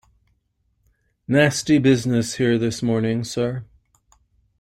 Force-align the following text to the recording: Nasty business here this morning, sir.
Nasty 1.27 1.77
business 1.77 2.37
here 2.37 2.57
this 2.57 2.81
morning, 2.81 3.23
sir. 3.23 3.65